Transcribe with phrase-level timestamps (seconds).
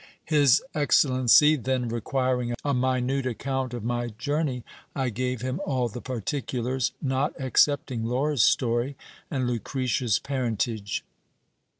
[0.25, 4.63] His excellency then requiring a minute account of my journey,
[4.95, 8.95] I gave him all the particulars, not excepting Laura's story,
[9.29, 11.05] and Lucretia's parentage.